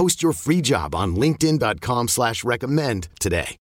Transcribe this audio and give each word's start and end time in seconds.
Post 0.00 0.22
your 0.22 0.32
free 0.32 0.62
job 0.62 0.94
on 0.94 1.14
linkedin.com 1.14 2.08
slash 2.08 2.42
recommend 2.42 3.08
today. 3.18 3.58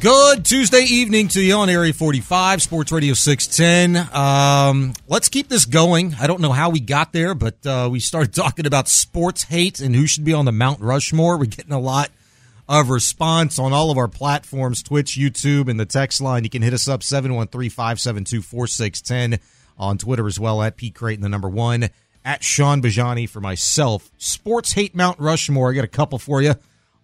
Good 0.00 0.44
Tuesday 0.44 0.82
evening 0.82 1.28
to 1.28 1.40
you 1.40 1.54
on 1.54 1.70
Area 1.70 1.92
45, 1.92 2.60
Sports 2.60 2.90
Radio 2.90 3.14
610. 3.14 4.08
Um, 4.12 4.94
let's 5.06 5.28
keep 5.28 5.48
this 5.48 5.66
going. 5.66 6.16
I 6.20 6.26
don't 6.26 6.40
know 6.40 6.50
how 6.50 6.70
we 6.70 6.80
got 6.80 7.12
there, 7.12 7.36
but 7.36 7.64
uh, 7.64 7.88
we 7.88 8.00
started 8.00 8.34
talking 8.34 8.66
about 8.66 8.88
sports 8.88 9.44
hate 9.44 9.78
and 9.78 9.94
who 9.94 10.08
should 10.08 10.24
be 10.24 10.32
on 10.32 10.44
the 10.44 10.50
Mount 10.50 10.80
Rushmore. 10.80 11.38
We're 11.38 11.44
getting 11.44 11.70
a 11.70 11.78
lot 11.78 12.10
of 12.68 12.90
response 12.90 13.60
on 13.60 13.72
all 13.72 13.92
of 13.92 13.96
our 13.96 14.08
platforms 14.08 14.82
Twitch, 14.82 15.16
YouTube, 15.16 15.68
and 15.68 15.78
the 15.78 15.86
text 15.86 16.20
line. 16.20 16.42
You 16.42 16.50
can 16.50 16.62
hit 16.62 16.74
us 16.74 16.88
up 16.88 17.04
713 17.04 17.70
572 17.70 18.42
4610 18.42 19.38
on 19.78 19.98
Twitter 19.98 20.26
as 20.26 20.40
well 20.40 20.62
at 20.62 20.76
Pete 20.76 20.96
Creighton, 20.96 21.22
the 21.22 21.28
number 21.28 21.48
one, 21.48 21.90
at 22.24 22.42
Shaun 22.44 22.82
Bijani 22.82 23.28
for 23.28 23.40
myself. 23.40 24.10
Sports 24.18 24.72
hate 24.72 24.94
Mount 24.94 25.18
Rushmore. 25.18 25.70
I 25.70 25.74
got 25.74 25.84
a 25.84 25.88
couple 25.88 26.18
for 26.18 26.42
you. 26.42 26.54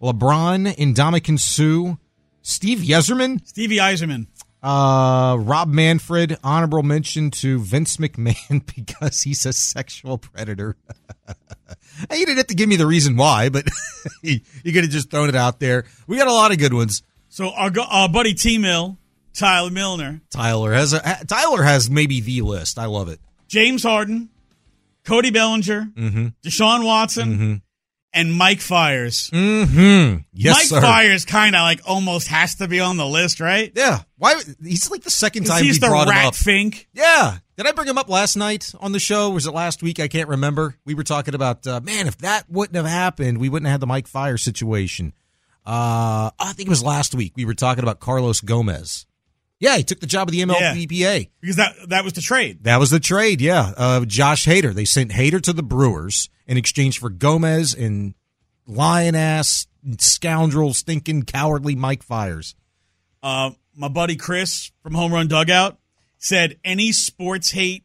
LeBron, 0.01 0.75
Ndamukong 0.75 1.39
Suh, 1.39 1.95
Steve 2.41 2.79
Yzerman, 2.79 3.45
Stevie 3.47 3.77
Yzerman. 3.77 4.27
uh, 4.61 5.35
Rob 5.39 5.69
Manfred, 5.69 6.37
honorable 6.43 6.83
mention 6.83 7.31
to 7.31 7.59
Vince 7.59 7.97
McMahon 7.97 8.63
because 8.75 9.23
he's 9.23 9.45
a 9.45 9.53
sexual 9.53 10.17
predator. 10.19 10.75
you 12.11 12.25
didn't 12.25 12.37
have 12.37 12.47
to 12.47 12.55
give 12.55 12.69
me 12.69 12.75
the 12.75 12.85
reason 12.85 13.15
why, 13.17 13.49
but 13.49 13.67
you 14.21 14.39
could 14.63 14.83
have 14.83 14.89
just 14.89 15.09
thrown 15.09 15.29
it 15.29 15.35
out 15.35 15.59
there. 15.59 15.85
We 16.05 16.17
got 16.17 16.27
a 16.27 16.33
lot 16.33 16.51
of 16.51 16.59
good 16.59 16.73
ones. 16.73 17.01
So 17.29 17.49
our, 17.49 17.71
our 17.89 18.07
buddy 18.09 18.33
T 18.35 18.57
Mill, 18.59 18.97
Tyler 19.33 19.71
Milner, 19.71 20.21
Tyler 20.29 20.73
has 20.73 20.93
a 20.93 21.01
Tyler 21.27 21.63
has 21.63 21.89
maybe 21.89 22.21
the 22.21 22.41
list. 22.41 22.79
I 22.79 22.85
love 22.85 23.09
it. 23.09 23.19
James 23.47 23.83
Harden, 23.83 24.29
Cody 25.07 25.31
Bellinger, 25.31 25.87
Mm-hmm. 25.95 26.27
Deshaun 26.45 26.85
Watson, 26.85 27.61
and 28.13 28.33
Mike 28.33 28.59
Fiers. 28.61 29.29
Mm-hmm. 29.31 30.17
Yes, 30.33 30.55
Mike 30.55 30.65
sir. 30.65 30.81
Fiers 30.81 31.23
kind 31.25 31.55
of 31.55 31.61
like 31.61 31.81
almost 31.85 32.27
has 32.27 32.55
to 32.55 32.67
be 32.67 32.79
on 32.79 32.97
the 32.97 33.05
list, 33.05 33.39
right? 33.39 33.71
Yeah. 33.75 34.01
Why? 34.17 34.35
He's 34.63 34.89
like 34.91 35.03
the 35.03 35.09
second 35.09 35.45
time 35.45 35.63
he's 35.63 35.75
we 35.75 35.79
the 35.79 35.87
brought 35.87 36.07
him 36.09 36.17
up. 36.27 36.35
fink. 36.35 36.87
Yeah. 36.93 37.37
Did 37.55 37.65
I 37.67 37.71
bring 37.71 37.87
him 37.87 37.97
up 37.97 38.09
last 38.09 38.35
night 38.35 38.71
on 38.79 38.91
the 38.91 38.99
show? 38.99 39.29
Was 39.31 39.47
it 39.47 39.53
last 39.53 39.81
week? 39.81 39.99
I 39.99 40.07
can't 40.07 40.29
remember. 40.29 40.75
We 40.85 40.93
were 40.93 41.03
talking 41.03 41.33
about, 41.35 41.65
uh, 41.65 41.79
man, 41.81 42.05
if 42.07 42.17
that 42.19 42.49
wouldn't 42.49 42.75
have 42.75 42.85
happened, 42.85 43.39
we 43.39 43.49
wouldn't 43.49 43.65
have 43.67 43.73
had 43.75 43.81
the 43.81 43.87
Mike 43.87 44.07
Fire 44.07 44.37
situation. 44.37 45.13
Uh, 45.65 46.29
I 46.39 46.53
think 46.53 46.67
it 46.67 46.69
was 46.69 46.83
last 46.83 47.15
week. 47.15 47.33
We 47.35 47.45
were 47.45 47.53
talking 47.55 47.83
about 47.83 47.99
Carlos 47.99 48.41
Gomez. 48.41 49.05
Yeah, 49.59 49.77
he 49.77 49.83
took 49.83 49.99
the 49.99 50.05
job 50.07 50.27
of 50.27 50.31
the 50.33 50.41
MLBPA. 50.41 51.29
because 51.41 51.55
that 51.55 51.73
that 51.89 52.03
was 52.03 52.13
the 52.13 52.21
trade. 52.21 52.63
That 52.63 52.79
was 52.79 52.91
the 52.91 52.99
trade, 52.99 53.41
yeah. 53.41 53.73
Uh, 53.75 54.05
Josh 54.05 54.45
Hader. 54.45 54.73
They 54.73 54.85
sent 54.85 55.11
Hader 55.11 55.41
to 55.41 55.53
the 55.53 55.63
Brewers 55.63 56.29
in 56.45 56.57
exchange 56.57 56.99
for 56.99 57.09
Gomez 57.09 57.73
and 57.73 58.13
lion 58.67 59.15
ass, 59.15 59.65
scoundrel, 59.99 60.73
stinking, 60.73 61.23
cowardly 61.23 61.75
Mike 61.75 62.03
Fiers. 62.03 62.55
Uh, 63.23 63.51
my 63.75 63.87
buddy 63.87 64.15
Chris 64.15 64.71
from 64.83 64.93
Home 64.93 65.11
Run 65.11 65.27
Dugout 65.27 65.77
said 66.19 66.59
any 66.63 66.91
sports 66.91 67.51
hate 67.51 67.83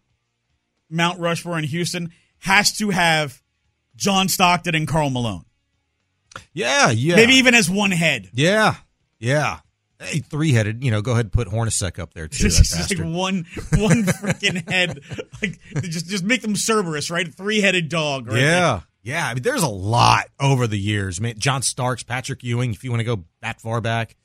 Mount 0.91 1.19
Rushmore 1.21 1.59
in 1.59 1.65
Houston 1.65 2.11
has 2.39 2.77
to 2.79 2.91
have 2.91 3.43
John 3.97 4.29
Stockton 4.29 4.75
and 4.75 4.87
Karl 4.87 5.11
Malone. 5.11 5.45
Yeah, 6.53 6.91
yeah. 6.91 7.17
Maybe 7.17 7.35
even 7.35 7.55
as 7.55 7.71
one 7.71 7.91
head. 7.91 8.31
Yeah, 8.33 8.77
yeah. 9.19 9.61
Hey, 10.03 10.19
three 10.21 10.53
headed. 10.53 10.83
You 10.85 10.91
know, 10.91 11.03
go 11.03 11.13
ahead 11.13 11.27
and 11.27 11.33
put 11.33 11.49
Hornacek 11.49 11.99
up 11.99 12.15
there 12.15 12.29
too. 12.29 12.45
Just, 12.49 12.65
just 12.75 12.91
like 12.99 13.07
one 13.07 13.47
one 13.77 14.03
freaking 14.05 14.69
head. 14.71 15.01
Like 15.41 15.59
just 15.83 16.07
just 16.09 16.25
make 16.25 16.43
them 16.43 16.55
Cerberus, 16.57 17.11
right? 17.11 17.33
Three 17.33 17.61
headed 17.61 17.89
dog, 17.89 18.27
right? 18.29 18.41
yeah, 18.41 18.81
yeah. 19.03 19.27
I 19.29 19.35
mean, 19.35 19.43
there's 19.43 19.63
a 19.63 19.69
lot 19.69 20.27
over 20.41 20.67
the 20.67 20.79
years, 20.79 21.21
man. 21.21 21.35
John 21.39 21.63
Starks, 21.63 22.03
Patrick 22.03 22.43
Ewing. 22.43 22.73
If 22.73 22.85
you 22.85 22.91
want 22.91 23.01
to 23.01 23.05
go 23.05 23.25
that 23.41 23.61
far 23.61 23.81
back, 23.81 24.17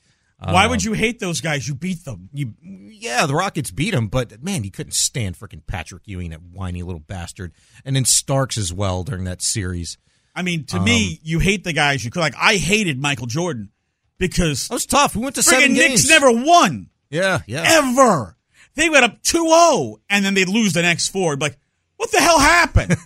Why 0.43 0.65
Um, 0.65 0.71
would 0.71 0.83
you 0.83 0.93
hate 0.93 1.19
those 1.19 1.41
guys? 1.41 1.67
You 1.67 1.73
beat 1.75 2.05
them. 2.05 2.29
you? 2.33 2.53
Yeah, 2.61 3.25
the 3.25 3.35
Rockets 3.35 3.71
beat 3.71 3.91
them, 3.91 4.07
but 4.07 4.43
man, 4.43 4.63
you 4.63 4.71
couldn't 4.71 4.93
stand 4.93 5.37
freaking 5.37 5.65
Patrick 5.65 6.03
Ewing, 6.05 6.29
that 6.31 6.41
whiny 6.43 6.83
little 6.83 6.99
bastard, 6.99 7.53
and 7.85 7.95
then 7.95 8.05
Starks 8.05 8.57
as 8.57 8.71
well 8.73 9.03
during 9.03 9.23
that 9.25 9.41
series. 9.41 9.97
I 10.35 10.43
mean, 10.43 10.65
to 10.65 10.77
Um, 10.77 10.83
me, 10.83 11.19
you 11.23 11.39
hate 11.39 11.63
the 11.63 11.73
guys 11.73 12.05
you 12.05 12.11
could 12.11 12.19
like. 12.19 12.35
I 12.39 12.57
hated 12.57 13.01
Michael 13.01 13.25
Jordan 13.25 13.69
because 14.17 14.67
That 14.67 14.73
was 14.75 14.85
tough. 14.85 15.15
We 15.15 15.21
went 15.23 15.35
to 15.35 15.43
seven 15.43 15.71
friggin' 15.71 15.75
games. 15.75 15.89
Knicks 15.89 16.09
never 16.09 16.31
won 16.31 16.89
Yeah, 17.09 17.39
yeah. 17.47 17.63
ever. 17.67 18.35
They 18.75 18.89
went 18.89 19.05
up 19.05 19.21
2-0 19.23 19.97
and 20.09 20.23
then 20.25 20.33
they'd 20.35 20.49
lose 20.49 20.73
the 20.73 20.81
next 20.83 21.07
four. 21.09 21.35
Like, 21.35 21.57
what 21.97 22.11
the 22.11 22.19
hell 22.19 22.39
happened? 22.39 22.95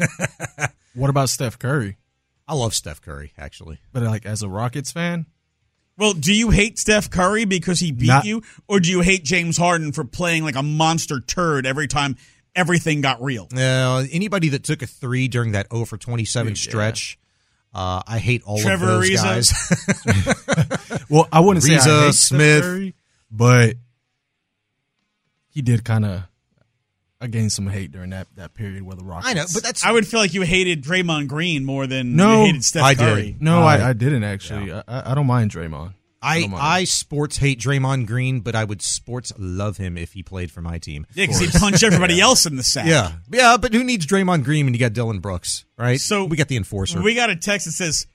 What 0.94 1.10
about 1.10 1.30
Steph 1.30 1.58
Curry? 1.58 1.96
I 2.48 2.54
love 2.54 2.74
Steph 2.76 3.00
Curry 3.02 3.32
actually. 3.38 3.80
But 3.94 4.04
like 4.04 4.26
as 4.26 4.42
a 4.44 4.50
Rockets 4.50 4.92
fan, 4.92 5.26
well, 5.98 6.14
do 6.14 6.34
you 6.34 6.50
hate 6.50 6.78
Steph 6.78 7.10
Curry 7.10 7.46
because 7.46 7.80
he 7.80 7.94
beat 7.94 8.08
Not- 8.08 8.26
you, 8.26 8.42
or 8.68 8.82
do 8.82 8.90
you 8.90 9.00
hate 9.00 9.24
James 9.24 9.56
Harden 9.58 9.94
for 9.94 10.04
playing 10.04 10.44
like 10.44 10.56
a 10.58 10.64
monster 10.64 11.22
turd 11.22 11.66
every 11.66 11.88
time 11.88 12.18
everything 12.56 13.00
got 13.00 13.22
real? 13.22 13.48
Uh, 13.56 14.04
anybody 14.12 14.50
that 14.50 14.64
took 14.66 14.82
a 14.82 14.86
three 14.86 15.30
during 15.30 15.54
that 15.54 15.68
0 15.72 15.86
for 15.86 15.98
27 15.98 16.56
stretch, 16.58 17.18
uh, 17.74 18.02
I 18.08 18.20
hate 18.20 18.44
all 18.46 18.60
Trevor 18.60 18.86
of 18.86 18.92
those 19.02 19.10
Ariza. 19.10 19.24
guys. 20.88 21.06
well, 21.10 21.28
I 21.32 21.40
wouldn't 21.40 21.64
say 21.64 21.76
I 21.76 21.78
hate 21.78 22.14
Steph 22.14 22.16
Smith. 22.16 22.64
Curry, 22.64 22.96
but 23.32 23.76
he 25.50 25.62
did 25.62 25.84
kind 25.86 26.06
of 26.06 26.24
I 27.20 27.28
gained 27.28 27.52
some 27.52 27.68
hate 27.68 27.92
during 27.92 28.10
that 28.12 28.28
that 28.36 28.54
period 28.56 28.82
where 28.84 28.96
the 28.96 29.04
Rockets. 29.04 29.30
I 29.30 29.34
know, 29.34 29.46
but 29.54 29.64
that's 29.64 29.86
I 29.86 29.92
would 29.92 30.08
feel 30.08 30.20
like 30.20 30.34
you 30.34 30.42
hated 30.42 30.84
Draymond 30.84 31.28
Green 31.28 31.64
more 31.66 31.86
than 31.88 32.16
No, 32.16 32.40
you 32.42 32.46
hated 32.48 32.64
Steph 32.64 32.84
I 32.84 32.94
did. 32.94 33.42
No, 33.42 33.62
I- 33.62 33.78
I, 33.78 33.90
I 33.90 33.94
didn't 33.94 34.24
actually. 34.24 34.72
I, 34.74 34.84
I 34.88 35.14
don't 35.14 35.28
mind 35.28 35.52
Draymond. 35.52 35.94
I 36.22 36.42
don't. 36.42 36.54
I 36.54 36.84
sports 36.84 37.38
hate 37.38 37.60
Draymond 37.60 38.06
Green, 38.06 38.42
but 38.42 38.56
I 38.56 38.64
would 38.64 38.82
sports 38.82 39.34
love 39.38 39.78
him 39.78 39.98
if 39.98 40.14
he 40.14 40.22
played 40.22 40.52
for 40.52 40.62
my 40.62 40.78
team. 40.78 41.08
Yeah, 41.16 41.26
because 41.26 41.40
he 41.40 41.48
punched 41.48 41.84
everybody 41.84 42.22
else 42.22 42.46
in 42.46 42.56
the 42.56 42.64
sack. 42.64 42.86
Yeah, 42.86 43.14
yeah, 43.32 43.58
but 43.58 43.74
who 43.74 43.84
needs 43.84 44.06
Draymond 44.06 44.44
Green 44.44 44.66
when 44.66 44.74
you 44.74 44.80
got 44.80 44.94
Dillon 44.94 45.20
Brooks, 45.20 45.66
right? 45.78 46.00
So 46.00 46.26
we 46.26 46.38
got 46.38 46.48
the 46.48 46.58
enforcer, 46.58 47.02
We 47.02 47.16
got 47.16 47.30
a 47.30 47.36
text 47.36 47.66
that 47.66 47.72
says 47.72 48.06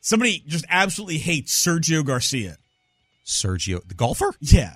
somebody 0.00 0.42
just 0.46 0.66
absolutely 0.68 1.18
hates 1.18 1.54
Sergio 1.54 2.04
Garcia. 2.04 2.58
Sergio, 3.24 3.86
the 3.86 3.94
golfer. 3.94 4.34
Yeah. 4.40 4.74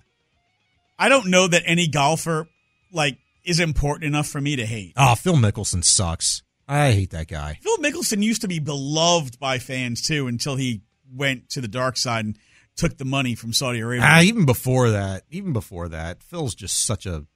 I 0.99 1.09
don't 1.09 1.27
know 1.27 1.47
that 1.49 1.63
any 1.67 1.87
golfer 1.87 2.49
like 2.93 3.19
is 3.45 3.61
important 3.61 4.05
enough 4.05 4.27
for 4.27 4.41
me 4.41 4.57
to 4.57 4.67
hate. 4.67 4.95
Oh, 4.97 5.15
Phil 5.15 5.35
Mickelson 5.35 5.85
sucks. 5.85 6.43
I 6.69 6.93
hate 6.93 7.11
that 7.11 7.29
guy. 7.29 7.59
Phil 7.63 7.77
Mickelson 7.79 8.23
used 8.23 8.43
to 8.43 8.49
be 8.49 8.59
beloved 8.59 9.39
by 9.39 9.59
fans 9.59 10.03
too 10.03 10.27
until 10.27 10.57
he 10.57 10.83
went 11.13 11.49
to 11.51 11.61
the 11.61 11.69
dark 11.69 11.97
side 11.97 12.25
and 12.25 12.39
took 12.81 12.97
the 12.99 13.05
money 13.05 13.35
from 13.35 13.53
Saudi 13.53 13.81
Arabia. 13.81 14.07
Ah, 14.09 14.21
even 14.23 14.47
before 14.47 14.91
that, 14.91 15.25
even 15.31 15.53
before 15.53 15.89
that, 15.91 16.23
Phil's 16.23 16.55
just 16.55 16.85
such 16.85 17.07
a 17.07 17.27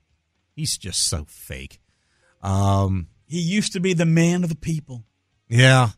he's 0.56 0.76
just 0.79 1.06
so 1.08 1.25
fake. 1.29 1.81
Um, 2.43 3.08
he 3.26 3.41
used 3.41 3.73
to 3.75 3.81
be 3.81 3.94
the 3.94 4.05
man 4.06 4.43
of 4.43 4.49
the 4.50 4.56
people. 4.56 5.05
yeah, 5.49 5.91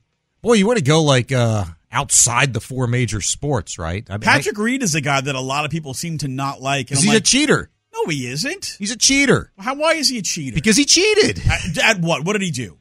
boy, 0.42 0.54
you 0.54 0.66
want 0.66 0.78
to 0.78 0.84
go 0.84 1.02
like 1.02 1.32
uh 1.32 1.64
outside 1.90 2.52
the 2.52 2.60
four 2.60 2.86
major 2.86 3.20
sports, 3.20 3.78
right? 3.78 4.06
I 4.10 4.14
mean, 4.14 4.20
Patrick 4.20 4.58
Reed 4.58 4.82
is 4.82 4.94
a 4.94 5.00
guy 5.00 5.20
that 5.20 5.34
a 5.34 5.40
lot 5.40 5.64
of 5.64 5.70
people 5.70 5.94
seem 5.94 6.18
to 6.18 6.28
not 6.28 6.60
like. 6.60 6.90
And 6.90 7.00
because 7.00 7.04
I'm 7.04 7.10
he's 7.12 7.20
a 7.20 7.22
cheater. 7.22 7.70
no, 7.94 8.04
he 8.06 8.26
isn't. 8.28 8.76
He's 8.78 8.90
a 8.92 8.96
cheater 8.96 9.52
How? 9.58 9.74
Why 9.74 9.94
is 9.94 10.08
he 10.08 10.18
a 10.18 10.22
cheater? 10.22 10.54
because 10.54 10.76
he 10.76 10.84
cheated. 10.84 11.40
at, 11.46 11.78
at 11.78 12.00
what? 12.00 12.24
What 12.24 12.32
did 12.34 12.42
he 12.42 12.50
do? 12.50 12.78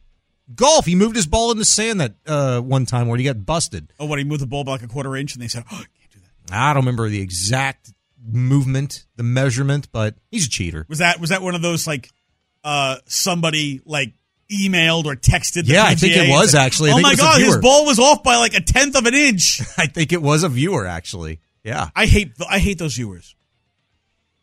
Golf. 0.53 0.85
He 0.85 0.93
moved 0.95 1.15
his 1.15 1.25
ball 1.25 1.51
in 1.51 1.57
the 1.57 1.65
sand 1.65 2.01
that 2.01 2.15
uh 2.27 2.59
one 2.61 2.85
time 2.85 3.07
where 3.07 3.17
he 3.17 3.23
got 3.23 3.45
busted. 3.45 3.93
Oh, 3.99 4.05
what? 4.05 4.19
He 4.19 4.25
moved 4.25 4.41
the 4.41 4.47
ball 4.47 4.63
by 4.63 4.73
like 4.73 4.83
a 4.83 4.87
quarter 4.87 5.15
inch, 5.15 5.33
and 5.33 5.41
they 5.41 5.47
said, 5.47 5.63
"Oh, 5.71 5.83
you 6.45 6.51
can't 6.51 6.51
do 6.51 6.53
that." 6.53 6.61
I 6.61 6.73
don't 6.73 6.83
remember 6.83 7.09
the 7.09 7.21
exact 7.21 7.91
movement, 8.25 9.05
the 9.15 9.23
measurement, 9.23 9.89
but 9.91 10.15
he's 10.31 10.47
a 10.47 10.49
cheater. 10.49 10.85
Was 10.89 10.99
that 10.99 11.19
was 11.19 11.29
that 11.29 11.41
one 11.41 11.55
of 11.55 11.61
those 11.61 11.87
like 11.87 12.11
uh 12.63 12.97
somebody 13.05 13.81
like 13.85 14.13
emailed 14.51 15.05
or 15.05 15.15
texted? 15.15 15.65
The 15.65 15.73
Yeah, 15.73 15.85
I 15.85 15.95
think 15.95 16.15
it 16.15 16.29
was 16.29 16.51
said, 16.51 16.61
actually. 16.61 16.91
Oh 16.91 16.99
my 16.99 17.09
it 17.09 17.11
was 17.13 17.19
a 17.19 17.23
god, 17.23 17.41
his 17.41 17.57
ball 17.57 17.85
was 17.85 17.99
off 17.99 18.23
by 18.23 18.37
like 18.37 18.53
a 18.53 18.61
tenth 18.61 18.95
of 18.95 19.05
an 19.05 19.13
inch. 19.13 19.61
I 19.77 19.87
think 19.87 20.13
it 20.13 20.21
was 20.21 20.43
a 20.43 20.49
viewer 20.49 20.85
actually. 20.85 21.39
Yeah. 21.63 21.89
I 21.95 22.05
hate 22.05 22.33
I 22.49 22.59
hate 22.59 22.77
those 22.77 22.95
viewers. 22.95 23.35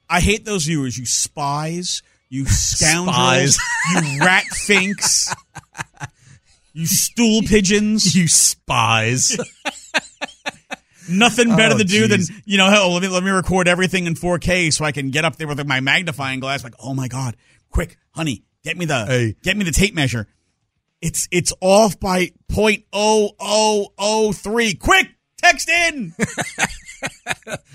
I 0.09 0.21
hate 0.21 0.45
those 0.45 0.65
viewers. 0.65 0.99
You 0.99 1.07
spies. 1.07 2.03
You 2.29 2.45
scoundrels. 2.47 3.59
You 3.95 4.21
rat 4.21 4.45
finks. 4.45 5.33
You 6.75 6.87
stool 6.87 7.43
pigeons. 7.43 8.17
You 8.17 8.29
spies. 8.29 9.37
Nothing 11.09 11.49
better 11.57 11.75
Oh, 11.75 11.79
to 11.79 11.85
do 11.85 12.07
than 12.09 12.21
you 12.45 12.59
know. 12.59 12.71
Hell, 12.71 12.93
let 12.93 13.03
me 13.03 13.09
let 13.09 13.23
me 13.25 13.31
record 13.31 13.69
everything 13.69 14.07
in 14.07 14.15
4K 14.15 14.73
so 14.73 14.85
I 14.85 14.93
can 14.93 15.11
get 15.11 15.25
up 15.25 15.37
there 15.37 15.49
with 15.49 15.65
my 15.67 15.81
magnifying 15.81 16.41
glass. 16.41 16.63
Like, 16.65 16.75
oh 16.83 16.95
my 16.95 17.09
god, 17.09 17.37
quick, 17.71 17.97
honey, 18.13 18.45
get 18.63 18.77
me 18.77 18.85
the 18.85 19.05
Hey. 19.07 19.37
get 19.43 19.57
me 19.57 19.65
the 19.65 19.73
tape 19.73 19.95
measure. 19.95 20.29
It's 21.01 21.27
it's 21.33 21.53
off 21.61 21.99
by 21.99 22.31
point 22.49 22.85
oh 22.93 23.31
oh 23.41 23.89
oh 23.99 24.33
three. 24.33 24.75
Quick, 24.75 25.09
text 25.39 25.69
in. 25.69 26.15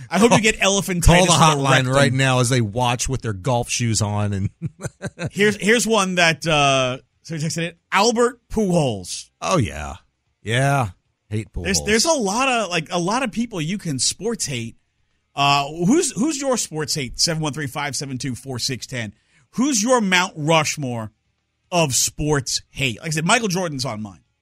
I 0.09 0.19
hope 0.19 0.31
you 0.31 0.39
get 0.41 0.55
elephantitis. 0.59 1.03
Call 1.05 1.25
the 1.25 1.31
hotline 1.33 1.93
right 1.93 2.13
now 2.13 2.39
as 2.39 2.47
they 2.47 2.61
watch 2.61 3.09
with 3.09 3.21
their 3.21 3.33
golf 3.33 3.69
shoes 3.69 4.01
on 4.01 4.31
and 4.33 4.49
Here's 5.31 5.57
here's 5.57 5.85
one 5.85 6.15
that 6.15 6.47
uh 6.47 6.99
so 7.23 7.35
he 7.35 7.43
texted 7.43 7.63
it. 7.63 7.77
Albert 7.91 8.39
Pujols. 8.49 9.29
Oh 9.41 9.57
yeah. 9.57 9.95
Yeah. 10.41 10.91
Hate 11.29 11.51
pool. 11.51 11.63
There's 11.63 11.81
there's 11.85 12.05
a 12.05 12.13
lot 12.13 12.47
of 12.47 12.69
like 12.69 12.87
a 12.91 12.99
lot 12.99 13.23
of 13.23 13.31
people 13.31 13.59
you 13.59 13.77
can 13.77 13.99
sports 13.99 14.45
hate. 14.45 14.77
Uh 15.35 15.67
who's 15.67 16.11
who's 16.13 16.39
your 16.39 16.57
sports 16.57 16.95
hate? 16.95 17.17
713-572-4610. 17.17 19.11
Who's 19.51 19.81
your 19.83 20.01
Mount 20.01 20.33
Rushmore 20.35 21.11
of 21.71 21.93
sports 21.93 22.61
hate? 22.69 22.99
Like 22.99 23.07
I 23.07 23.11
said, 23.11 23.25
Michael 23.25 23.49
Jordan's 23.49 23.85
on 23.85 24.01
mine. 24.01 24.21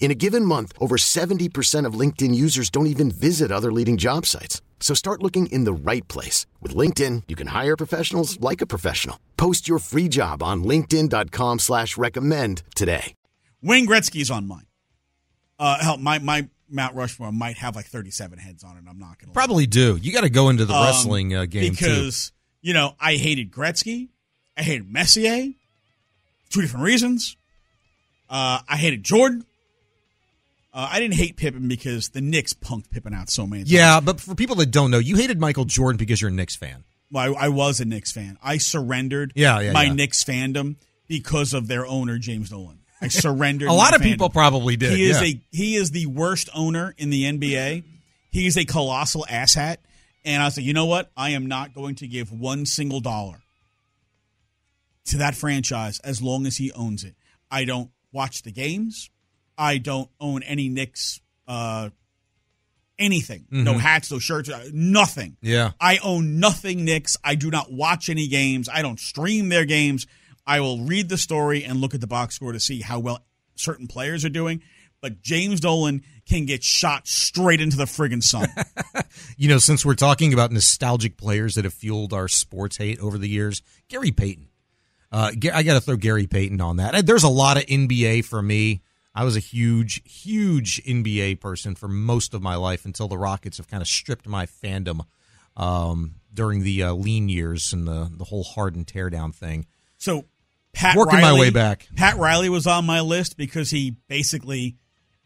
In 0.00 0.10
a 0.10 0.14
given 0.14 0.44
month, 0.44 0.72
over 0.80 0.96
70% 0.96 1.86
of 1.86 1.94
LinkedIn 1.98 2.34
users 2.34 2.68
don't 2.70 2.86
even 2.88 3.10
visit 3.10 3.50
other 3.50 3.72
leading 3.72 3.96
job 3.96 4.26
sites. 4.26 4.60
So 4.80 4.92
start 4.94 5.22
looking 5.22 5.46
in 5.46 5.64
the 5.64 5.72
right 5.72 6.06
place. 6.08 6.46
With 6.60 6.74
LinkedIn, 6.76 7.22
you 7.26 7.34
can 7.36 7.46
hire 7.48 7.74
professionals 7.76 8.38
like 8.38 8.60
a 8.60 8.66
professional. 8.66 9.18
Post 9.38 9.66
your 9.66 9.78
free 9.78 10.08
job 10.08 10.42
on 10.42 10.62
linkedin.com 10.62 11.58
slash 11.60 11.96
recommend 11.96 12.62
today. 12.76 13.14
Wayne 13.62 13.86
Gretzky's 13.86 14.30
on 14.30 14.46
mine. 14.46 14.66
Uh 15.58 15.78
hell, 15.82 15.96
my 15.96 16.18
my 16.18 16.48
Mount 16.68 16.94
Rushmore 16.96 17.30
might 17.32 17.56
have 17.58 17.76
like 17.76 17.86
37 17.86 18.38
heads 18.38 18.62
on 18.64 18.76
it. 18.76 18.82
I'm 18.88 18.98
not 18.98 19.18
gonna. 19.18 19.32
Probably 19.32 19.66
do. 19.66 19.96
You 20.02 20.12
got 20.12 20.22
to 20.22 20.28
go 20.30 20.48
into 20.48 20.64
the 20.66 20.74
Um, 20.74 20.84
wrestling 20.84 21.34
uh, 21.34 21.44
game 21.46 21.74
too. 21.74 21.86
because 21.86 22.32
you 22.60 22.74
know 22.74 22.94
I 23.00 23.14
hated 23.14 23.52
Gretzky, 23.52 24.08
I 24.56 24.62
hated 24.62 24.90
Messier, 24.90 25.52
two 26.50 26.60
different 26.60 26.84
reasons. 26.84 27.36
Uh, 28.28 28.58
I 28.68 28.76
hated 28.76 29.04
Jordan. 29.04 29.46
Uh, 30.74 30.88
I 30.90 30.98
didn't 30.98 31.14
hate 31.14 31.36
Pippen 31.36 31.68
because 31.68 32.08
the 32.08 32.20
Knicks 32.20 32.52
punked 32.52 32.90
Pippen 32.90 33.14
out 33.14 33.30
so 33.30 33.46
many 33.46 33.62
times. 33.62 33.72
Yeah, 33.72 34.00
but 34.00 34.20
for 34.20 34.34
people 34.34 34.56
that 34.56 34.72
don't 34.72 34.90
know, 34.90 34.98
you 34.98 35.14
hated 35.16 35.38
Michael 35.38 35.64
Jordan 35.64 35.96
because 35.96 36.20
you're 36.20 36.30
a 36.30 36.34
Knicks 36.34 36.56
fan. 36.56 36.82
Well, 37.12 37.36
I, 37.36 37.44
I 37.44 37.48
was 37.48 37.80
a 37.80 37.84
Knicks 37.84 38.10
fan. 38.10 38.38
I 38.42 38.58
surrendered 38.58 39.32
Yeah, 39.36 39.60
yeah, 39.60 39.72
my 39.72 39.84
yeah. 39.84 39.92
Knicks 39.92 40.24
fandom 40.24 40.74
because 41.06 41.54
of 41.54 41.68
their 41.68 41.86
owner 41.86 42.18
James 42.18 42.50
Dolan. 42.50 42.80
I 43.00 43.06
surrendered. 43.08 43.68
A 43.70 43.72
lot 43.72 43.94
of 43.94 44.02
people 44.02 44.30
probably 44.30 44.76
did. 44.76 44.92
He 44.92 45.04
is 45.04 45.20
yeah. 45.20 45.28
a 45.28 45.40
he 45.52 45.74
is 45.76 45.92
the 45.92 46.06
worst 46.06 46.48
owner 46.54 46.94
in 46.98 47.10
the 47.10 47.24
NBA. 47.24 47.84
He 48.30 48.46
is 48.46 48.56
a 48.56 48.64
colossal 48.64 49.24
asshat. 49.28 49.76
And 50.24 50.42
I 50.42 50.46
was 50.46 50.56
like, 50.56 50.66
you 50.66 50.72
know 50.72 50.86
what? 50.86 51.10
I 51.16 51.30
am 51.30 51.46
not 51.46 51.74
going 51.74 51.96
to 51.96 52.08
give 52.08 52.32
one 52.32 52.66
single 52.66 53.00
dollar 53.00 53.42
to 55.06 55.18
that 55.18 55.34
franchise 55.34 56.00
as 56.00 56.22
long 56.22 56.46
as 56.46 56.56
he 56.56 56.72
owns 56.72 57.04
it. 57.04 57.14
I 57.50 57.64
don't 57.64 57.90
watch 58.10 58.42
the 58.42 58.50
games. 58.50 59.10
I 59.56 59.78
don't 59.78 60.08
own 60.20 60.42
any 60.42 60.68
Knicks 60.68 61.20
uh 61.46 61.90
anything. 62.98 63.46
No 63.50 63.74
hats, 63.74 64.10
no 64.12 64.18
shirts, 64.18 64.48
uh, 64.48 64.68
nothing. 64.72 65.32
Mm-hmm. 65.32 65.46
yeah. 65.48 65.70
I 65.80 65.98
own 65.98 66.38
nothing 66.38 66.84
Knicks. 66.84 67.16
I 67.24 67.34
do 67.34 67.50
not 67.50 67.72
watch 67.72 68.08
any 68.08 68.28
games. 68.28 68.68
I 68.72 68.82
don't 68.82 69.00
stream 69.00 69.48
their 69.48 69.64
games. 69.64 70.06
I 70.46 70.60
will 70.60 70.80
read 70.84 71.08
the 71.08 71.18
story 71.18 71.64
and 71.64 71.80
look 71.80 71.94
at 71.94 72.00
the 72.00 72.06
box 72.06 72.36
score 72.36 72.52
to 72.52 72.60
see 72.60 72.80
how 72.80 73.00
well 73.00 73.24
certain 73.56 73.86
players 73.88 74.24
are 74.24 74.30
doing. 74.30 74.62
But 75.00 75.20
James 75.22 75.60
Dolan 75.60 76.02
can 76.26 76.46
get 76.46 76.62
shot 76.62 77.06
straight 77.06 77.60
into 77.60 77.76
the 77.76 77.84
friggin' 77.84 78.22
sun. 78.22 78.48
You 79.36 79.48
know, 79.48 79.58
since 79.58 79.84
we're 79.84 79.94
talking 79.94 80.32
about 80.32 80.50
nostalgic 80.50 81.16
players 81.16 81.54
that 81.54 81.64
have 81.64 81.74
fueled 81.74 82.12
our 82.12 82.26
sports 82.28 82.76
hate 82.76 82.98
over 83.00 83.16
the 83.18 83.28
years, 83.28 83.62
Gary 83.88 84.10
Payton. 84.10 84.48
Uh, 85.12 85.30
I 85.52 85.62
got 85.62 85.74
to 85.74 85.80
throw 85.80 85.96
Gary 85.96 86.26
Payton 86.26 86.60
on 86.60 86.76
that. 86.78 86.94
Uh, 86.94 87.02
There's 87.02 87.22
a 87.22 87.28
lot 87.28 87.56
of 87.56 87.64
NBA 87.66 88.24
for 88.24 88.42
me. 88.42 88.82
I 89.14 89.24
was 89.24 89.36
a 89.36 89.40
huge, 89.40 90.02
huge 90.04 90.82
NBA 90.84 91.40
person 91.40 91.74
for 91.74 91.88
most 91.88 92.34
of 92.34 92.42
my 92.42 92.56
life 92.56 92.84
until 92.84 93.06
the 93.06 93.18
Rockets 93.18 93.58
have 93.58 93.68
kind 93.68 93.80
of 93.80 93.86
stripped 93.88 94.26
my 94.26 94.46
fandom 94.46 95.06
um, 95.56 96.16
during 96.32 96.64
the 96.64 96.82
uh, 96.82 96.92
lean 96.94 97.28
years 97.28 97.72
and 97.72 97.86
the 97.86 98.10
the 98.12 98.24
whole 98.24 98.42
Harden 98.42 98.84
teardown 98.84 99.34
thing. 99.34 99.66
So 99.98 100.24
Pat 100.72 100.96
Working 100.96 101.20
my 101.20 101.28
Riley- 101.28 101.40
way 101.40 101.50
back. 101.50 101.88
Pat 101.94 102.16
Riley 102.16 102.48
was 102.48 102.66
on 102.66 102.84
my 102.84 103.00
list 103.00 103.36
because 103.36 103.70
he 103.70 103.96
basically 104.08 104.76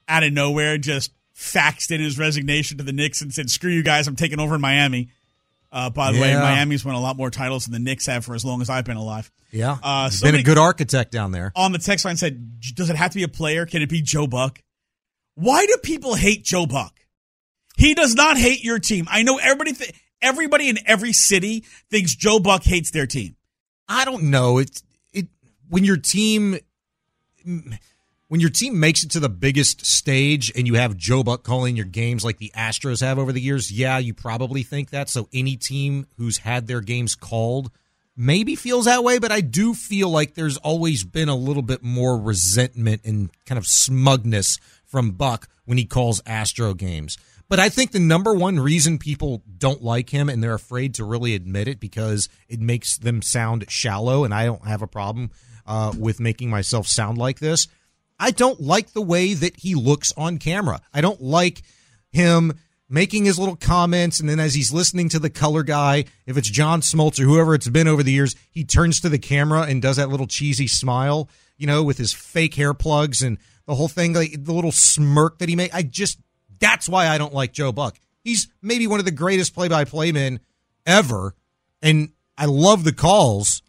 out 0.07 0.23
of 0.23 0.33
nowhere 0.33 0.76
just 0.78 1.12
faxed 1.35 1.90
in 1.90 2.00
his 2.00 2.18
resignation 2.18 2.78
to 2.78 2.85
the 2.85 2.92
Knicks 2.92 3.23
and 3.23 3.33
said, 3.33 3.49
"Screw 3.49 3.71
you 3.71 3.83
guys, 3.83 4.07
I'm 4.07 4.16
taking 4.16 4.40
over 4.40 4.57
in 4.57 4.61
Miami." 4.61 5.09
Uh, 5.70 5.90
by 5.90 6.12
the 6.12 6.20
way, 6.20 6.32
Miami's 6.34 6.84
won 6.84 6.94
a 6.94 7.00
lot 7.00 7.16
more 7.16 7.30
titles 7.30 7.64
than 7.66 7.72
the 7.72 7.78
Knicks 7.78 8.06
have 8.06 8.25
for 8.25 8.34
as 8.34 8.44
long 8.44 8.62
as 8.62 8.70
I've 8.70 8.84
been 8.84 8.96
alive. 8.96 9.30
Yeah, 9.50 9.76
Uh, 9.82 10.08
somebody- 10.10 10.38
been 10.38 10.40
a 10.40 10.44
good 10.44 10.58
architect 10.58 11.12
down 11.12 11.30
there. 11.32 11.52
on 11.54 11.72
the 11.72 11.78
text 11.78 12.04
line 12.04 12.16
said, 12.16 12.60
"Does 12.75 12.88
it 12.90 12.96
have 12.96 13.10
to 13.10 13.16
be 13.16 13.22
a 13.22 13.28
player? 13.28 13.66
Can 13.66 13.82
it 13.82 13.88
be 13.88 14.00
Joe 14.02 14.26
Buck?" 14.26 14.60
Why 15.34 15.66
do 15.66 15.76
people 15.82 16.14
hate 16.14 16.44
Joe 16.44 16.66
Buck? 16.66 16.94
He 17.76 17.94
does 17.94 18.14
not 18.14 18.37
hate 18.38 18.64
your 18.64 18.78
team. 18.78 19.06
I 19.10 19.22
know 19.22 19.37
everybody. 19.38 19.72
Th- 19.72 19.94
everybody 20.20 20.68
in 20.68 20.78
every 20.87 21.12
city 21.12 21.64
thinks 21.90 22.14
Joe 22.16 22.40
Buck 22.40 22.64
hates 22.64 22.90
their 22.90 23.06
team. 23.06 23.37
I 23.87 24.04
don't 24.04 24.25
know. 24.25 24.58
It 24.58 24.82
it 25.12 25.28
when 25.68 25.84
your 25.84 25.96
team 25.98 26.58
when 28.28 28.40
your 28.40 28.50
team 28.50 28.78
makes 28.78 29.02
it 29.02 29.11
to 29.12 29.20
the 29.20 29.28
biggest 29.28 29.85
stage 29.87 30.52
and 30.54 30.66
you 30.66 30.75
have 30.75 30.97
Joe 30.97 31.23
Buck 31.23 31.42
calling 31.42 31.76
your 31.76 31.87
games 31.87 32.25
like 32.25 32.38
the 32.38 32.52
Astros 32.54 33.00
have 33.00 33.18
over 33.18 33.32
the 33.32 33.40
years, 33.40 33.73
yeah, 33.73 33.99
you 33.99 34.12
probably 34.12 34.62
think 34.62 34.90
that. 34.90 35.08
So 35.08 35.28
any 35.32 35.56
team 35.56 36.06
who's 36.18 36.38
had 36.38 36.66
their 36.66 36.82
games 36.82 37.14
called 37.14 37.70
maybe 38.16 38.54
feels 38.54 38.85
that 38.85 39.02
way, 39.02 39.18
but 39.18 39.32
I 39.32 39.40
do 39.40 39.73
feel 39.73 40.11
like 40.11 40.35
there's 40.35 40.58
always 40.58 41.04
been 41.04 41.28
a 41.30 41.37
little 41.37 41.62
bit 41.62 41.82
more 41.82 42.18
resentment 42.18 43.02
and 43.04 43.30
kind 43.47 43.58
of 43.58 43.66
smugness 43.66 44.58
from 44.85 45.12
Buck 45.12 45.49
when 45.64 45.78
he 45.78 45.87
calls 45.87 46.20
Astro 46.26 46.75
games. 46.75 47.16
But 47.49 47.61
I 47.61 47.70
think 47.70 47.92
the 47.92 47.99
number 47.99 48.35
one 48.35 48.61
reason 48.61 48.99
people 48.99 49.42
don't 49.56 49.82
like 49.82 50.11
him 50.11 50.28
and 50.28 50.42
they're 50.42 50.52
afraid 50.52 50.94
to 50.94 51.04
really 51.04 51.35
admit 51.35 51.66
it 51.66 51.80
because 51.80 52.28
it 52.47 52.61
makes 52.61 52.99
them 52.99 53.23
sound 53.23 53.70
shallow, 53.70 54.25
and 54.25 54.35
I 54.35 54.44
don't 54.44 54.66
have 54.66 54.82
a 54.82 54.87
problem 54.87 55.30
uh, 55.66 55.94
with 55.99 56.20
making 56.20 56.50
myself 56.50 56.87
sound 56.87 57.16
like 57.16 57.38
this. 57.38 57.68
I 58.18 58.30
don't 58.30 58.60
like 58.60 58.92
the 58.92 59.02
way 59.02 59.34
that 59.34 59.56
he 59.58 59.75
looks 59.75 60.12
on 60.16 60.38
camera. 60.38 60.80
I 60.92 61.00
don't 61.00 61.22
like 61.22 61.62
him 62.10 62.52
making 62.88 63.26
his 63.26 63.38
little 63.38 63.56
comments, 63.56 64.18
and 64.18 64.28
then 64.28 64.40
as 64.40 64.54
he's 64.54 64.72
listening 64.72 65.08
to 65.10 65.18
the 65.18 65.30
color 65.30 65.62
guy, 65.62 66.06
if 66.26 66.37
it's 66.37 66.48
John 66.48 66.80
Smoltz 66.80 67.20
or 67.20 67.25
whoever 67.25 67.54
it's 67.54 67.68
been 67.68 67.87
over 67.87 68.02
the 68.02 68.12
years, 68.12 68.34
he 68.50 68.64
turns 68.64 69.00
to 69.00 69.08
the 69.08 69.18
camera 69.18 69.62
and 69.62 69.82
does 69.82 69.96
that 69.96 70.08
little 70.08 70.26
cheesy 70.26 70.66
smile, 70.66 71.28
you 71.58 71.66
know, 71.66 71.82
with 71.82 71.98
his 71.98 72.12
fake 72.14 72.54
hair 72.54 72.72
plugs 72.72 73.22
and 73.22 73.38
the 73.66 73.75
whole 73.75 73.88
thing, 73.88 74.14
like 74.14 74.42
the 74.42 74.54
little 74.54 74.72
smirk 74.72 75.38
that 75.38 75.50
he 75.50 75.56
made. 75.56 75.70
I 75.75 75.82
just 75.82 76.18
that's 76.58 76.88
why 76.88 77.08
I 77.08 77.18
don't 77.18 77.34
like 77.34 77.52
Joe 77.52 77.72
Buck. 77.72 78.00
He's 78.25 78.48
maybe 78.62 78.87
one 78.87 78.98
of 78.98 79.04
the 79.04 79.12
greatest 79.12 79.54
play-by-play 79.54 80.12
men 80.12 80.40
ever, 80.87 81.34
and 81.82 82.12
I 82.37 82.46
love 82.46 82.84
the 82.84 82.92
calls, 82.92 83.62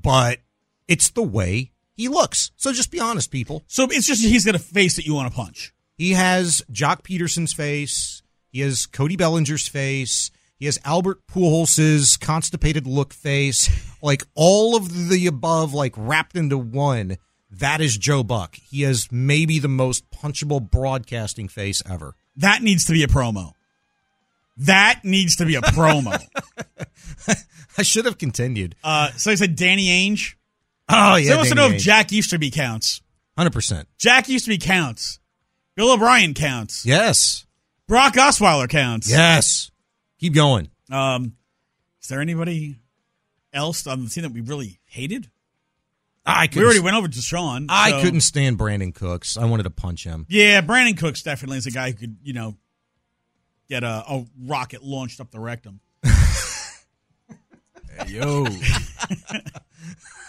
but 0.00 0.38
it's 0.86 1.10
the 1.10 1.22
way 1.22 1.71
he 1.94 2.08
looks. 2.08 2.50
So 2.56 2.72
just 2.72 2.90
be 2.90 3.00
honest, 3.00 3.30
people. 3.30 3.62
So 3.66 3.84
it's 3.90 4.06
just 4.06 4.22
he's 4.22 4.44
got 4.44 4.54
a 4.54 4.60
face 4.60 4.96
that 4.96 5.06
you 5.06 5.14
want 5.14 5.30
to 5.30 5.36
punch. 5.36 5.72
He 5.96 6.12
has 6.12 6.62
Joc 6.72 7.02
Pederson's 7.02 7.52
face. 7.52 8.22
He 8.50 8.60
has 8.60 8.86
Cody 8.86 9.16
Bellinger's 9.16 9.68
face. 9.68 10.30
He 10.58 10.66
has 10.66 10.78
Albert 10.84 11.26
Pujols' 11.26 12.20
constipated 12.20 12.86
look 12.86 13.12
face. 13.12 13.68
Like 14.04 14.24
all 14.34 14.74
of 14.74 15.10
the 15.10 15.28
above, 15.28 15.72
like 15.74 15.94
wrapped 15.96 16.34
into 16.34 16.58
one. 16.58 17.18
That 17.52 17.80
is 17.80 17.96
Joe 17.96 18.24
Buck. 18.24 18.56
He 18.56 18.82
has 18.82 19.06
maybe 19.12 19.60
the 19.60 19.68
most 19.68 20.10
punchable 20.10 20.60
broadcasting 20.72 21.46
face 21.46 21.84
ever. 21.88 22.16
That 22.34 22.64
needs 22.64 22.84
to 22.86 22.92
be 22.94 23.04
a 23.04 23.06
promo. 23.06 23.52
That 24.56 25.02
needs 25.04 25.36
to 25.36 25.46
be 25.46 25.54
a 25.54 25.60
promo. 25.60 26.20
I 27.78 27.82
should 27.82 28.06
have 28.06 28.18
continued. 28.18 28.74
Uh, 28.82 29.12
so 29.12 29.30
I 29.30 29.36
said 29.36 29.54
Danny 29.54 29.86
Ainge. 29.86 30.34
Oh 30.88 31.16
yeah, 31.16 31.30
so 31.30 31.36
wants 31.36 31.50
to 31.50 31.54
know 31.54 31.68
if. 31.68 31.80
Jack 31.80 32.12
Easterby 32.12 32.50
counts. 32.50 33.00
Hundred 33.36 33.52
percent. 33.52 33.88
Jack 33.98 34.28
Easterby 34.28 34.58
counts. 34.58 35.18
Bill 35.74 35.92
O'Brien 35.92 36.34
counts. 36.34 36.84
Yes. 36.84 37.46
Brock 37.88 38.14
Osweiler 38.14 38.68
counts. 38.68 39.10
Yes. 39.10 39.70
Keep 40.18 40.34
going. 40.34 40.68
Um, 40.90 41.34
is 42.02 42.08
there 42.08 42.20
anybody 42.20 42.76
else 43.52 43.86
on 43.86 44.04
the 44.04 44.10
team 44.10 44.22
that 44.22 44.32
we 44.32 44.40
really 44.40 44.80
hated? 44.84 45.30
I 46.24 46.48
We 46.54 46.62
already 46.62 46.80
went 46.80 46.96
over 46.96 47.08
to 47.08 47.18
Sean. 47.20 47.66
I 47.68 47.90
so- 47.90 48.02
couldn't 48.02 48.20
stand 48.20 48.58
Brandin 48.58 48.94
Cooks. 48.94 49.36
I 49.36 49.44
wanted 49.46 49.64
to 49.64 49.70
punch 49.70 50.04
him. 50.04 50.26
Yeah, 50.28 50.60
Brandin 50.60 50.96
Cooks 50.96 51.22
definitely 51.22 51.58
is 51.58 51.66
a 51.66 51.70
guy 51.72 51.90
who 51.90 51.96
could, 51.96 52.16
you 52.22 52.32
know, 52.32 52.56
get 53.68 53.82
a, 53.82 54.04
a 54.08 54.24
rocket 54.44 54.82
launched 54.84 55.20
up 55.20 55.30
the 55.30 55.40
rectum. 55.40 55.80
Yo. 58.06 58.46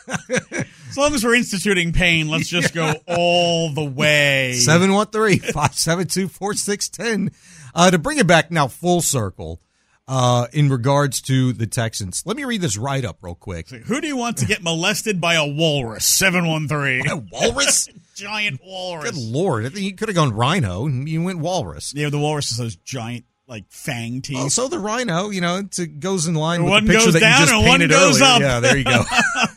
As 0.08 0.98
long 0.98 1.14
as 1.16 1.24
we're 1.24 1.36
instituting 1.36 1.92
pain, 1.94 2.28
let's 2.30 2.48
just 2.50 2.74
go 2.74 2.94
all 3.08 3.70
the 3.74 3.84
way. 3.84 4.54
713-572-4610. 4.58 7.34
Uh, 7.76 7.90
to 7.92 7.98
bring 7.98 8.20
it 8.20 8.28
back 8.28 8.52
now 8.52 8.68
full 8.68 9.02
circle 9.02 9.60
uh, 10.08 10.46
in 10.54 10.70
regards 10.70 11.22
to 11.22 11.54
the 11.54 11.66
Texans. 11.66 12.22
Let 12.26 12.38
me 12.38 12.44
read 12.44 12.62
this 12.62 12.78
write 12.78 13.04
up 13.06 13.18
real 13.22 13.34
quick. 13.36 13.70
Who 13.70 14.00
do 14.02 14.08
you 14.08 14.18
want 14.18 14.38
to 14.38 14.46
get 14.46 14.62
molested 14.62 15.20
by 15.20 15.34
a 15.36 15.46
walrus? 15.48 16.06
713. 16.06 17.10
A 17.10 17.16
walrus? 17.32 17.90
Giant 18.16 18.62
walrus. 18.64 19.10
Good 19.12 19.20
lord. 19.20 19.66
I 19.66 19.70
think 19.70 19.86
you 19.86 19.96
could 19.96 20.10
have 20.10 20.16
gone 20.16 20.34
rhino 20.34 20.86
and 20.86 21.10
you 21.10 21.24
went 21.24 21.40
walrus. 21.40 21.94
Yeah, 21.96 22.10
the 22.10 22.20
walrus 22.20 22.52
is 22.52 22.58
those 22.58 22.76
giant, 22.76 23.26
like, 23.48 23.64
fang 23.70 24.22
teeth. 24.22 24.38
Also, 24.38 24.68
the 24.68 24.78
rhino, 24.78 25.32
you 25.32 25.42
know, 25.42 25.64
it 25.76 26.00
goes 26.00 26.28
in 26.28 26.36
line 26.36 26.60
The 26.60 26.66
with 26.66 26.72
one 26.72 26.86
the 26.86 26.94
picture 26.94 27.06
goes 27.08 27.14
that 27.16 27.20
down 27.22 27.40
you 27.40 27.46
just 27.48 27.54
and 27.54 27.66
one 27.68 27.80
painted 27.80 27.90
goes 27.90 28.22
earlier. 28.22 28.36
up. 28.36 28.42
Yeah, 28.42 28.60
there 28.60 28.78
you 28.78 28.84
go. 28.84 29.04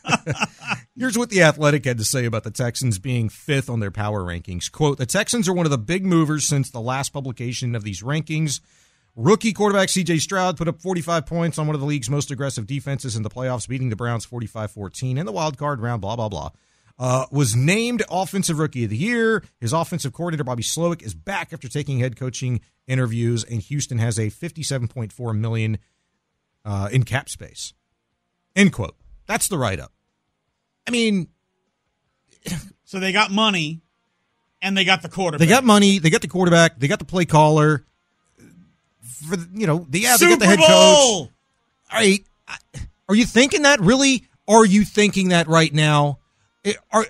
Here's 0.98 1.18
what 1.18 1.28
the 1.28 1.42
Athletic 1.42 1.84
had 1.84 1.98
to 1.98 2.04
say 2.04 2.24
about 2.24 2.44
the 2.44 2.50
Texans 2.50 2.98
being 2.98 3.28
fifth 3.28 3.68
on 3.68 3.80
their 3.80 3.90
power 3.90 4.22
rankings. 4.22 4.72
Quote, 4.72 4.96
the 4.96 5.04
Texans 5.04 5.46
are 5.46 5.52
one 5.52 5.66
of 5.66 5.70
the 5.70 5.76
big 5.76 6.06
movers 6.06 6.46
since 6.46 6.70
the 6.70 6.80
last 6.80 7.12
publication 7.12 7.74
of 7.74 7.84
these 7.84 8.02
rankings. 8.02 8.60
Rookie 9.14 9.52
quarterback 9.52 9.88
CJ 9.88 10.20
Stroud 10.20 10.56
put 10.56 10.68
up 10.68 10.80
45 10.80 11.26
points 11.26 11.58
on 11.58 11.66
one 11.66 11.74
of 11.74 11.80
the 11.80 11.86
league's 11.86 12.08
most 12.08 12.30
aggressive 12.30 12.66
defenses 12.66 13.14
in 13.14 13.22
the 13.22 13.28
playoffs, 13.28 13.68
beating 13.68 13.90
the 13.90 13.96
Browns 13.96 14.24
45 14.24 14.70
14 14.70 15.18
in 15.18 15.26
the 15.26 15.32
wild 15.32 15.58
card 15.58 15.80
round, 15.80 16.00
blah, 16.00 16.16
blah, 16.16 16.30
blah. 16.30 16.50
Uh, 16.98 17.26
was 17.30 17.54
named 17.54 18.02
Offensive 18.10 18.58
Rookie 18.58 18.84
of 18.84 18.90
the 18.90 18.96
Year. 18.96 19.42
His 19.60 19.74
offensive 19.74 20.14
coordinator, 20.14 20.44
Bobby 20.44 20.62
Slowik, 20.62 21.02
is 21.02 21.14
back 21.14 21.52
after 21.52 21.68
taking 21.68 21.98
head 21.98 22.16
coaching 22.16 22.62
interviews, 22.86 23.44
and 23.44 23.60
Houston 23.60 23.98
has 23.98 24.18
a 24.18 24.28
57.4 24.28 25.38
million 25.38 25.76
uh, 26.64 26.88
in 26.90 27.02
cap 27.02 27.28
space. 27.28 27.74
End 28.54 28.72
quote. 28.72 28.96
That's 29.26 29.48
the 29.48 29.58
write 29.58 29.78
up. 29.80 29.92
I 30.86 30.90
mean, 30.90 31.28
So 32.84 33.00
they 33.00 33.12
got 33.12 33.30
money 33.30 33.80
and 34.62 34.76
they 34.76 34.84
got 34.84 35.02
the 35.02 35.08
quarterback. 35.08 35.40
they 35.46 35.52
got 35.52 35.64
money, 35.64 35.98
they 35.98 36.10
got 36.10 36.22
the 36.22 36.28
quarterback, 36.28 36.78
they 36.78 36.88
got 36.88 36.98
the 36.98 37.04
play 37.04 37.24
caller. 37.24 37.84
For 39.28 39.36
the, 39.36 39.48
you 39.58 39.66
know, 39.66 39.86
the, 39.88 40.00
yeah, 40.00 40.16
Super 40.16 40.30
they 40.30 40.32
got 40.36 40.40
the 40.40 40.46
head 40.46 40.58
coach. 40.58 40.68
Bowl! 40.68 41.30
All 41.92 41.98
right, 41.98 42.24
are 43.08 43.14
you 43.14 43.24
thinking 43.24 43.62
that 43.62 43.80
really? 43.80 44.26
Are 44.48 44.64
you 44.64 44.84
thinking 44.84 45.30
that 45.30 45.48
right 45.48 45.72
now? 45.72 46.18
Eh, 46.64 46.74
are 46.92 47.06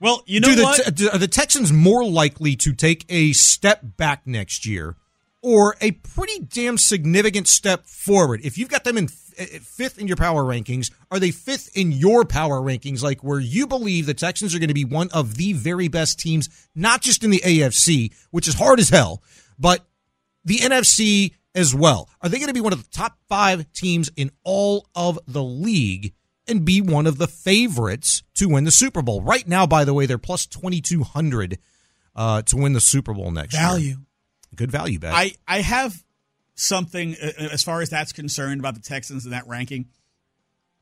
Well, 0.00 0.22
you 0.26 0.40
know 0.40 0.48
do 0.48 0.54
the, 0.56 0.62
what? 0.62 0.96
Te- 0.96 1.08
are 1.08 1.18
the 1.18 1.28
Texans 1.28 1.72
more 1.72 2.04
likely 2.04 2.54
to 2.56 2.72
take 2.72 3.04
a 3.08 3.32
step 3.32 3.80
back 3.82 4.26
next 4.26 4.66
year, 4.66 4.96
or 5.46 5.76
a 5.80 5.92
pretty 5.92 6.40
damn 6.40 6.76
significant 6.76 7.46
step 7.46 7.86
forward? 7.86 8.40
If 8.42 8.58
you've 8.58 8.68
got 8.68 8.82
them 8.82 8.98
in 8.98 9.08
eh, 9.38 9.60
fifth 9.62 9.96
in 9.96 10.08
your 10.08 10.16
power 10.16 10.42
rankings, 10.42 10.90
are 11.08 11.20
they 11.20 11.30
fifth 11.30 11.76
in 11.76 11.92
your 11.92 12.24
power 12.24 12.60
rankings? 12.60 13.00
Like 13.00 13.22
where 13.22 13.38
you 13.38 13.68
believe 13.68 14.06
the 14.06 14.14
Texans 14.14 14.56
are 14.56 14.58
going 14.58 14.70
to 14.70 14.74
be 14.74 14.84
one 14.84 15.08
of 15.14 15.36
the 15.36 15.52
very 15.52 15.86
best 15.86 16.18
teams, 16.18 16.48
not 16.74 17.00
just 17.00 17.22
in 17.22 17.30
the 17.30 17.38
AFC, 17.38 18.12
which 18.32 18.48
is 18.48 18.54
hard 18.54 18.80
as 18.80 18.88
hell, 18.88 19.22
but 19.56 19.86
the 20.44 20.56
NFC 20.56 21.34
as 21.54 21.72
well. 21.72 22.10
Are 22.20 22.28
they 22.28 22.38
going 22.38 22.48
to 22.48 22.54
be 22.54 22.60
one 22.60 22.72
of 22.72 22.82
the 22.82 22.90
top 22.90 23.16
five 23.28 23.72
teams 23.72 24.10
in 24.16 24.32
all 24.42 24.88
of 24.96 25.16
the 25.28 25.44
league 25.44 26.12
and 26.48 26.64
be 26.64 26.80
one 26.80 27.06
of 27.06 27.18
the 27.18 27.28
favorites 27.28 28.24
to 28.34 28.48
win 28.48 28.64
the 28.64 28.72
Super 28.72 29.00
Bowl? 29.00 29.20
Right 29.20 29.46
now, 29.46 29.64
by 29.64 29.84
the 29.84 29.94
way, 29.94 30.06
they're 30.06 30.18
plus 30.18 30.44
2,200 30.44 31.58
uh, 32.16 32.42
to 32.42 32.56
win 32.56 32.72
the 32.72 32.80
Super 32.80 33.14
Bowl 33.14 33.30
next 33.30 33.54
year. 33.54 33.62
Value. 33.62 33.96
Good 34.54 34.70
value 34.70 34.98
bet. 34.98 35.12
I, 35.12 35.32
I 35.46 35.60
have 35.60 36.02
something 36.54 37.16
uh, 37.22 37.32
as 37.52 37.62
far 37.62 37.80
as 37.82 37.90
that's 37.90 38.12
concerned 38.12 38.60
about 38.60 38.74
the 38.74 38.80
Texans 38.80 39.24
in 39.24 39.32
that 39.32 39.46
ranking. 39.46 39.86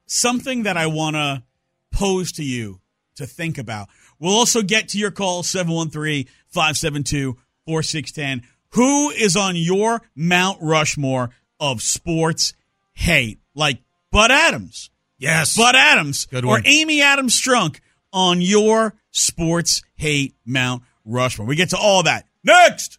Something 0.07 0.65
that 0.65 0.77
I 0.77 0.87
want 0.87 1.17
to 1.17 1.43
pose 1.91 2.33
to 2.33 2.45
you 2.45 2.81
to 3.17 3.27
think 3.27 3.59
about. 3.59 3.89
We'll 4.19 4.35
also 4.35 4.63
get 4.63 4.89
to 4.91 4.99
your 4.99 5.11
call 5.11 5.43
713 5.43 6.27
572 6.49 7.37
4610. 7.67 8.49
Who 8.71 9.11
is 9.11 9.37
on 9.37 9.57
your 9.57 10.03
Mount 10.15 10.59
Rushmore 10.61 11.31
of 11.61 11.81
sports 11.81 12.55
hate? 12.93 13.39
Like 13.55 13.79
Bud 14.11 14.31
Adams. 14.31 14.91
yes. 15.19 15.57
Bud 15.57 15.77
Adams 15.77 16.27
Good 16.27 16.45
or. 16.45 16.61
Amy 16.65 17.01
Adams 17.03 17.41
Strunk 17.41 17.81
on 18.13 18.41
your 18.41 18.95
sports 19.11 19.83
hate 19.97 20.35
Mount 20.45 20.83
Rushmore. 21.05 21.47
We 21.47 21.57
get 21.57 21.71
to 21.71 21.79
all 21.79 22.03
that 22.05 22.27
next. 22.43 22.99